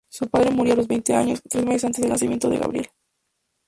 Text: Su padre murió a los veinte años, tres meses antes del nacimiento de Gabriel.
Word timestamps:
Su 0.09 0.27
padre 0.29 0.49
murió 0.49 0.73
a 0.73 0.77
los 0.77 0.87
veinte 0.87 1.13
años, 1.13 1.43
tres 1.47 1.63
meses 1.63 1.83
antes 1.85 2.01
del 2.01 2.09
nacimiento 2.09 2.49
de 2.49 2.57
Gabriel. 2.57 2.89